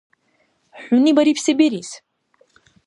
—ХӀуни 0.81 1.11
барибси 1.17 1.51
бирис! 1.59 1.89